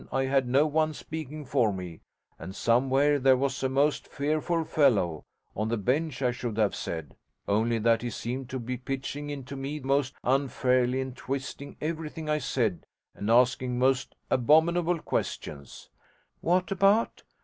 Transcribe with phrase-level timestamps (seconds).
[0.11, 2.01] I had no one speaking for me,
[2.39, 7.15] and somewhere there was a most fearful fellow on the bench; I should have said,
[7.47, 12.39] only that he seemed to be pitching into me most unfairly, and twisting everything I
[12.39, 15.91] said, and asking most abominable questions.'
[16.39, 17.21] 'What about?'